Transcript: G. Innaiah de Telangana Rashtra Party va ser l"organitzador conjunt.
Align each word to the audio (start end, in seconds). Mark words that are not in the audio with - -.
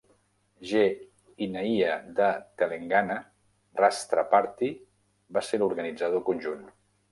G. 0.69 0.79
Innaiah 1.45 1.97
de 2.21 2.29
Telangana 2.63 3.19
Rashtra 3.83 4.25
Party 4.35 4.73
va 5.39 5.47
ser 5.51 5.63
l"organitzador 5.63 6.29
conjunt. 6.35 6.69